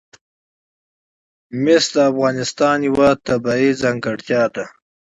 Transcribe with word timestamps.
مس 1.63 1.85
د 1.93 1.95
افغانستان 2.11 2.77
یوه 2.89 3.09
طبیعي 3.27 3.69
ځانګړتیا 3.81 4.43
ده. 4.55 4.65